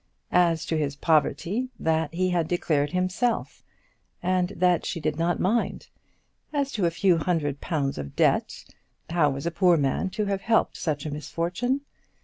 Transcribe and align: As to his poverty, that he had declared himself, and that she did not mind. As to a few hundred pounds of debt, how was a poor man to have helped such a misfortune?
As 0.33 0.65
to 0.65 0.75
his 0.75 0.95
poverty, 0.95 1.69
that 1.79 2.11
he 2.11 2.31
had 2.31 2.47
declared 2.47 2.89
himself, 2.89 3.61
and 4.23 4.49
that 4.55 4.83
she 4.83 4.99
did 4.99 5.19
not 5.19 5.39
mind. 5.39 5.89
As 6.51 6.71
to 6.71 6.87
a 6.87 6.89
few 6.89 7.19
hundred 7.19 7.61
pounds 7.61 7.99
of 7.99 8.15
debt, 8.15 8.65
how 9.11 9.29
was 9.29 9.45
a 9.45 9.51
poor 9.51 9.77
man 9.77 10.09
to 10.17 10.25
have 10.25 10.41
helped 10.41 10.75
such 10.75 11.05
a 11.05 11.11
misfortune? 11.11 11.81